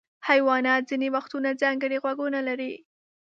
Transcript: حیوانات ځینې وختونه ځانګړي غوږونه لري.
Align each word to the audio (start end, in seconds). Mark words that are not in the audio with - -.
حیوانات 0.29 0.81
ځینې 0.89 1.07
وختونه 1.15 1.49
ځانګړي 1.61 1.97
غوږونه 2.03 2.39
لري. 2.47 2.73